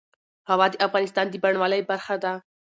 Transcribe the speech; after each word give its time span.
هوا 0.49 0.67
د 0.71 0.75
افغانستان 0.87 1.25
د 1.29 1.35
بڼوالۍ 1.43 1.81
برخه 1.89 2.15
ده. 2.23 2.33